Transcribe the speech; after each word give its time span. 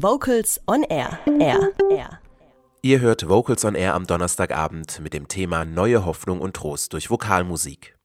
Vocals 0.00 0.60
on 0.68 0.84
Air. 0.84 1.18
Air. 1.40 1.72
Air. 1.90 2.20
Ihr 2.82 3.00
hört 3.00 3.28
Vocals 3.28 3.64
on 3.64 3.74
Air 3.74 3.94
am 3.94 4.06
Donnerstagabend 4.06 5.00
mit 5.00 5.12
dem 5.12 5.26
Thema 5.26 5.64
Neue 5.64 6.04
Hoffnung 6.04 6.40
und 6.40 6.54
Trost 6.54 6.92
durch 6.92 7.10
Vokalmusik. 7.10 7.98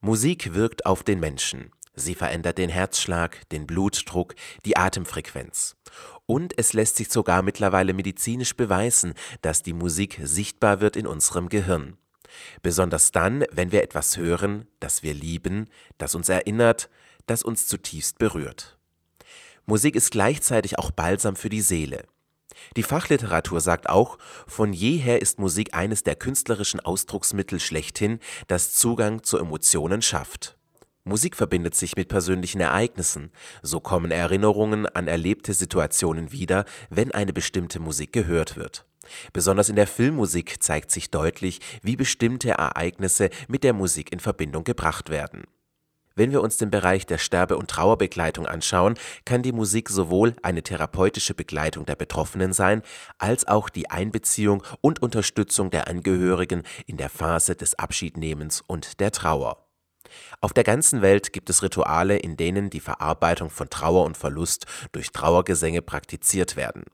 Musik 0.00 0.54
wirkt 0.54 0.86
auf 0.86 1.02
den 1.02 1.20
Menschen. 1.20 1.72
Sie 1.94 2.14
verändert 2.14 2.56
den 2.56 2.70
Herzschlag, 2.70 3.46
den 3.50 3.66
Blutdruck, 3.66 4.34
die 4.64 4.78
Atemfrequenz. 4.78 5.76
Und 6.24 6.56
es 6.56 6.72
lässt 6.72 6.96
sich 6.96 7.10
sogar 7.10 7.42
mittlerweile 7.42 7.92
medizinisch 7.92 8.56
beweisen, 8.56 9.12
dass 9.42 9.62
die 9.62 9.74
Musik 9.74 10.20
sichtbar 10.22 10.80
wird 10.80 10.96
in 10.96 11.06
unserem 11.06 11.50
Gehirn. 11.50 11.98
Besonders 12.62 13.12
dann, 13.12 13.44
wenn 13.52 13.72
wir 13.72 13.82
etwas 13.82 14.16
hören, 14.16 14.68
das 14.78 15.02
wir 15.02 15.12
lieben, 15.12 15.68
das 15.98 16.14
uns 16.14 16.30
erinnert, 16.30 16.88
das 17.26 17.42
uns 17.42 17.66
zutiefst 17.66 18.16
berührt. 18.16 18.79
Musik 19.66 19.94
ist 19.96 20.10
gleichzeitig 20.10 20.78
auch 20.78 20.90
Balsam 20.90 21.36
für 21.36 21.48
die 21.48 21.60
Seele. 21.60 22.04
Die 22.76 22.82
Fachliteratur 22.82 23.60
sagt 23.60 23.88
auch, 23.88 24.18
von 24.46 24.72
jeher 24.72 25.22
ist 25.22 25.38
Musik 25.38 25.74
eines 25.74 26.02
der 26.02 26.16
künstlerischen 26.16 26.80
Ausdrucksmittel 26.80 27.60
schlechthin, 27.60 28.18
das 28.48 28.74
Zugang 28.74 29.22
zu 29.22 29.38
Emotionen 29.38 30.02
schafft. 30.02 30.56
Musik 31.04 31.34
verbindet 31.34 31.74
sich 31.74 31.96
mit 31.96 32.08
persönlichen 32.08 32.60
Ereignissen, 32.60 33.32
so 33.62 33.80
kommen 33.80 34.10
Erinnerungen 34.10 34.86
an 34.86 35.08
erlebte 35.08 35.54
Situationen 35.54 36.30
wieder, 36.30 36.66
wenn 36.90 37.12
eine 37.12 37.32
bestimmte 37.32 37.80
Musik 37.80 38.12
gehört 38.12 38.56
wird. 38.56 38.84
Besonders 39.32 39.68
in 39.68 39.76
der 39.76 39.86
Filmmusik 39.86 40.62
zeigt 40.62 40.90
sich 40.90 41.10
deutlich, 41.10 41.60
wie 41.82 41.96
bestimmte 41.96 42.50
Ereignisse 42.50 43.30
mit 43.48 43.64
der 43.64 43.72
Musik 43.72 44.12
in 44.12 44.20
Verbindung 44.20 44.62
gebracht 44.62 45.08
werden. 45.08 45.44
Wenn 46.14 46.32
wir 46.32 46.42
uns 46.42 46.56
den 46.56 46.70
Bereich 46.70 47.06
der 47.06 47.18
Sterbe- 47.18 47.56
und 47.56 47.70
Trauerbegleitung 47.70 48.46
anschauen, 48.46 48.94
kann 49.24 49.42
die 49.42 49.52
Musik 49.52 49.88
sowohl 49.88 50.34
eine 50.42 50.62
therapeutische 50.62 51.34
Begleitung 51.34 51.86
der 51.86 51.96
Betroffenen 51.96 52.52
sein, 52.52 52.82
als 53.18 53.46
auch 53.46 53.68
die 53.68 53.90
Einbeziehung 53.90 54.62
und 54.80 55.02
Unterstützung 55.02 55.70
der 55.70 55.88
Angehörigen 55.88 56.62
in 56.86 56.96
der 56.96 57.10
Phase 57.10 57.54
des 57.54 57.78
Abschiednehmens 57.78 58.62
und 58.66 59.00
der 59.00 59.12
Trauer. 59.12 59.66
Auf 60.40 60.52
der 60.52 60.64
ganzen 60.64 61.02
Welt 61.02 61.32
gibt 61.32 61.50
es 61.50 61.62
Rituale, 61.62 62.16
in 62.16 62.36
denen 62.36 62.70
die 62.70 62.80
Verarbeitung 62.80 63.50
von 63.50 63.70
Trauer 63.70 64.04
und 64.04 64.16
Verlust 64.16 64.66
durch 64.92 65.12
Trauergesänge 65.12 65.82
praktiziert 65.82 66.56
werden. 66.56 66.84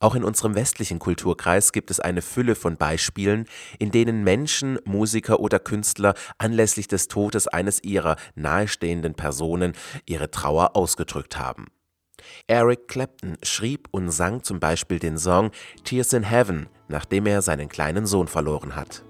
Auch 0.00 0.14
in 0.14 0.24
unserem 0.24 0.54
westlichen 0.54 0.98
Kulturkreis 0.98 1.72
gibt 1.72 1.90
es 1.90 2.00
eine 2.00 2.22
Fülle 2.22 2.54
von 2.54 2.76
Beispielen, 2.76 3.46
in 3.78 3.90
denen 3.90 4.24
Menschen, 4.24 4.78
Musiker 4.84 5.40
oder 5.40 5.58
Künstler 5.58 6.14
anlässlich 6.38 6.88
des 6.88 7.08
Todes 7.08 7.48
eines 7.48 7.82
ihrer 7.82 8.16
nahestehenden 8.34 9.14
Personen 9.14 9.72
ihre 10.06 10.30
Trauer 10.30 10.76
ausgedrückt 10.76 11.38
haben. 11.38 11.66
Eric 12.46 12.88
Clapton 12.88 13.36
schrieb 13.42 13.88
und 13.90 14.10
sang 14.10 14.42
zum 14.42 14.60
Beispiel 14.60 14.98
den 14.98 15.18
Song 15.18 15.50
Tears 15.84 16.12
in 16.12 16.22
Heaven, 16.22 16.68
nachdem 16.88 17.26
er 17.26 17.42
seinen 17.42 17.68
kleinen 17.68 18.06
Sohn 18.06 18.28
verloren 18.28 18.76
hat. 18.76 19.04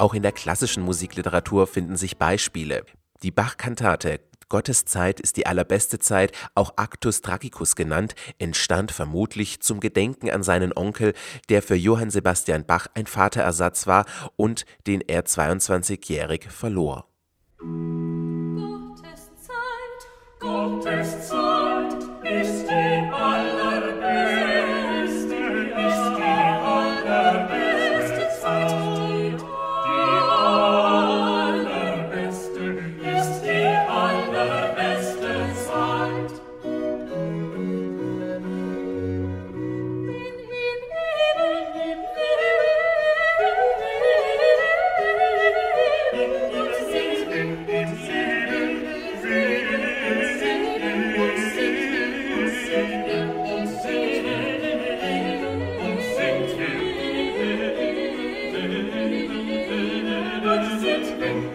Auch 0.00 0.14
in 0.14 0.22
der 0.22 0.32
klassischen 0.32 0.82
Musikliteratur 0.82 1.66
finden 1.66 1.94
sich 1.94 2.16
Beispiele. 2.16 2.86
Die 3.22 3.30
Bach-Kantate 3.30 4.20
Gottes 4.48 4.86
Zeit 4.86 5.20
ist 5.20 5.36
die 5.36 5.44
allerbeste 5.46 5.98
Zeit, 5.98 6.32
auch 6.54 6.72
Actus 6.76 7.20
Tragicus 7.20 7.76
genannt, 7.76 8.14
entstand 8.38 8.92
vermutlich 8.92 9.60
zum 9.60 9.78
Gedenken 9.78 10.30
an 10.30 10.42
seinen 10.42 10.72
Onkel, 10.74 11.12
der 11.50 11.62
für 11.62 11.76
Johann 11.76 12.10
Sebastian 12.10 12.64
Bach 12.64 12.86
ein 12.94 13.06
Vaterersatz 13.06 13.86
war 13.86 14.06
und 14.36 14.64
den 14.86 15.02
er 15.02 15.26
22-jährig 15.26 16.50
verlor. 16.50 17.06
Gottes 17.58 19.30
Zeit, 19.36 20.40
Gottes 20.40 21.28
Zeit 21.28 21.49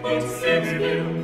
it 0.06 0.22
seems 0.40 0.74
new. 0.82 1.15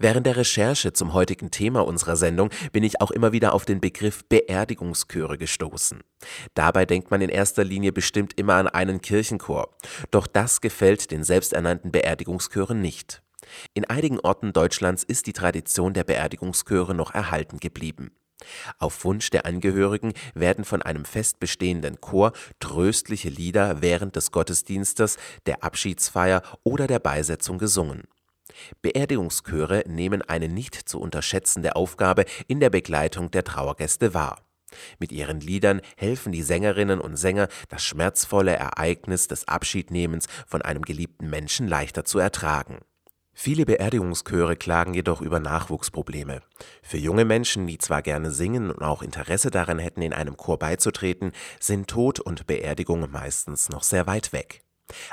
Während 0.00 0.26
der 0.26 0.36
Recherche 0.36 0.92
zum 0.92 1.12
heutigen 1.12 1.50
Thema 1.50 1.84
unserer 1.84 2.14
Sendung 2.14 2.50
bin 2.70 2.84
ich 2.84 3.00
auch 3.00 3.10
immer 3.10 3.32
wieder 3.32 3.52
auf 3.52 3.64
den 3.64 3.80
Begriff 3.80 4.24
Beerdigungschöre 4.26 5.38
gestoßen. 5.38 6.04
Dabei 6.54 6.86
denkt 6.86 7.10
man 7.10 7.20
in 7.20 7.28
erster 7.28 7.64
Linie 7.64 7.92
bestimmt 7.92 8.38
immer 8.38 8.54
an 8.54 8.68
einen 8.68 9.02
Kirchenchor. 9.02 9.74
Doch 10.12 10.28
das 10.28 10.60
gefällt 10.60 11.10
den 11.10 11.24
selbsternannten 11.24 11.90
Beerdigungschören 11.90 12.80
nicht. 12.80 13.22
In 13.74 13.86
einigen 13.86 14.20
Orten 14.20 14.52
Deutschlands 14.52 15.02
ist 15.02 15.26
die 15.26 15.32
Tradition 15.32 15.94
der 15.94 16.04
Beerdigungschöre 16.04 16.94
noch 16.94 17.12
erhalten 17.12 17.58
geblieben. 17.58 18.12
Auf 18.78 19.04
Wunsch 19.04 19.30
der 19.30 19.46
Angehörigen 19.46 20.12
werden 20.34 20.64
von 20.64 20.80
einem 20.80 21.04
fest 21.06 21.40
bestehenden 21.40 22.00
Chor 22.00 22.32
tröstliche 22.60 23.30
Lieder 23.30 23.82
während 23.82 24.14
des 24.14 24.30
Gottesdienstes, 24.30 25.16
der 25.46 25.64
Abschiedsfeier 25.64 26.42
oder 26.62 26.86
der 26.86 27.00
Beisetzung 27.00 27.58
gesungen. 27.58 28.04
Beerdigungschöre 28.82 29.84
nehmen 29.86 30.22
eine 30.22 30.48
nicht 30.48 30.74
zu 30.74 31.00
unterschätzende 31.00 31.76
Aufgabe 31.76 32.24
in 32.46 32.60
der 32.60 32.70
Begleitung 32.70 33.30
der 33.30 33.44
Trauergäste 33.44 34.14
wahr. 34.14 34.42
Mit 34.98 35.12
ihren 35.12 35.40
Liedern 35.40 35.80
helfen 35.96 36.32
die 36.32 36.42
Sängerinnen 36.42 37.00
und 37.00 37.16
Sänger, 37.16 37.48
das 37.68 37.82
schmerzvolle 37.82 38.54
Ereignis 38.56 39.28
des 39.28 39.48
Abschiednehmens 39.48 40.26
von 40.46 40.62
einem 40.62 40.82
geliebten 40.82 41.30
Menschen 41.30 41.68
leichter 41.68 42.04
zu 42.04 42.18
ertragen. 42.18 42.80
Viele 43.40 43.66
Beerdigungschöre 43.66 44.56
klagen 44.56 44.94
jedoch 44.94 45.20
über 45.20 45.38
Nachwuchsprobleme. 45.38 46.42
Für 46.82 46.98
junge 46.98 47.24
Menschen, 47.24 47.68
die 47.68 47.78
zwar 47.78 48.02
gerne 48.02 48.32
singen 48.32 48.68
und 48.68 48.82
auch 48.82 49.00
Interesse 49.00 49.52
daran 49.52 49.78
hätten, 49.78 50.02
in 50.02 50.12
einem 50.12 50.36
Chor 50.36 50.58
beizutreten, 50.58 51.30
sind 51.60 51.88
Tod 51.88 52.18
und 52.18 52.48
Beerdigung 52.48 53.08
meistens 53.12 53.68
noch 53.68 53.84
sehr 53.84 54.08
weit 54.08 54.32
weg. 54.32 54.64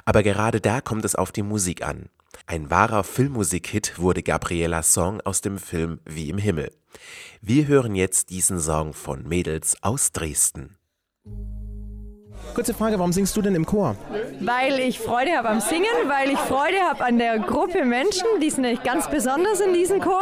Aber 0.06 0.24
gerade 0.24 0.60
da 0.60 0.81
kommt 0.81 1.06
es 1.06 1.14
auf 1.16 1.31
die 1.31 1.44
Musik 1.44 1.86
an. 1.86 2.10
Ein 2.47 2.69
wahrer 2.69 3.03
Filmmusikhit 3.03 3.97
wurde 3.97 4.21
Gabrielas 4.21 4.94
Song 4.94 5.19
aus 5.21 5.42
dem 5.42 5.57
Film 5.57 6.00
Wie 6.06 6.30
im 6.30 6.38
Himmel. 6.38 6.71
Wir 7.42 7.65
hören 7.65 7.95
jetzt 7.95 8.30
diesen 8.30 8.59
Song 8.59 8.94
von 8.94 9.27
Mädels 9.27 9.75
aus 9.81 10.12
Dresden. 10.12 10.77
Kurze 12.53 12.75
Frage, 12.75 13.00
warum 13.00 13.12
singst 13.12 13.36
du 13.36 13.42
denn 13.42 13.56
im 13.56 13.65
Chor? 13.65 13.95
Weil 14.42 14.80
ich 14.80 15.00
Freude 15.00 15.31
habe 15.31 15.50
am 15.50 15.59
Singen, 15.59 15.86
weil 16.07 16.30
ich 16.30 16.38
Freude 16.38 16.77
habe 16.88 17.03
an 17.03 17.18
der 17.18 17.39
Gruppe 17.39 17.83
Menschen, 17.83 18.27
die 18.39 18.51
sind 18.51 18.62
nämlich 18.62 18.83
ganz 18.83 19.09
besonders 19.09 19.59
in 19.59 19.74
diesem 19.74 20.00
Chor 20.00 20.21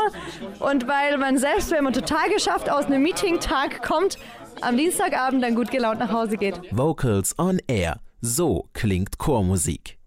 und 0.59 0.87
weil 0.87 1.17
man 1.17 1.37
selbst, 1.37 1.71
wenn 1.71 1.83
man 1.83 1.91
total 1.91 2.29
geschafft 2.29 2.69
aus 2.69 2.85
einem 2.85 3.03
Meeting-Tag 3.03 3.83
kommt, 3.83 4.17
am 4.61 4.77
Dienstagabend 4.77 5.43
dann 5.43 5.55
gut 5.55 5.71
gelaunt 5.71 5.99
nach 5.99 6.13
Hause 6.13 6.37
geht. 6.37 6.61
Vocals 6.71 7.37
on 7.37 7.59
Air. 7.67 7.99
So 8.21 8.69
klingt 8.71 9.17
Chormusik. 9.17 9.97